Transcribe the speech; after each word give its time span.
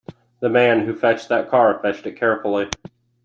The 0.39 0.49
man 0.49 0.83
who 0.83 0.95
fetched 0.95 1.29
that 1.29 1.47
car 1.51 1.77
fetched 1.79 2.07
it 2.07 2.17
carefully. 2.17 2.71